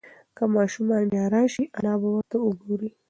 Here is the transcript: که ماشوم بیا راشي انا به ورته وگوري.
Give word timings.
که 0.37 0.43
ماشوم 0.55 0.89
بیا 1.11 1.25
راشي 1.33 1.63
انا 1.77 1.93
به 2.01 2.07
ورته 2.13 2.37
وگوري. 2.41 2.89